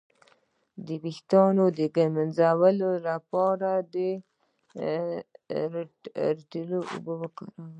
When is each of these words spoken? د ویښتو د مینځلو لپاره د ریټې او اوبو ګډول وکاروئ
د 0.85 0.87
ویښتو 1.03 1.43
د 1.77 1.79
مینځلو 2.15 2.91
لپاره 3.07 3.69
د 3.93 3.95
ریټې 5.73 6.61
او 6.71 6.81
اوبو 6.91 7.13
ګډول 7.19 7.19
وکاروئ 7.23 7.69